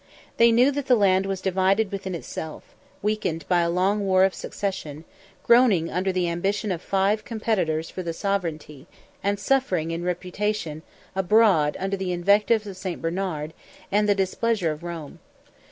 They 0.37 0.51
knew 0.51 0.71
that 0.71 0.87
the 0.87 0.95
land 0.95 1.27
was 1.27 1.41
divided 1.41 1.91
within 1.91 2.15
itself, 2.15 2.63
weakened 3.03 3.47
by 3.47 3.61
a 3.61 3.69
long 3.69 3.99
war 3.99 4.23
of 4.23 4.33
succession; 4.33 5.05
groaning 5.43 5.91
under 5.91 6.11
the 6.11 6.27
ambition 6.27 6.71
of 6.71 6.81
five 6.81 7.23
competitors 7.23 7.91
for 7.91 8.01
the 8.01 8.11
sovereignty; 8.11 8.87
and 9.23 9.39
suffering 9.39 9.91
in 9.91 10.03
reputation 10.03 10.81
abroad 11.15 11.77
under 11.79 11.97
the 11.97 12.11
invectives 12.13 12.65
of 12.65 12.77
Saint 12.77 12.99
Bernard, 12.99 13.53
and 13.91 14.09
the 14.09 14.15
displeasure 14.15 14.71
of 14.71 14.81
Rome. 14.81 15.19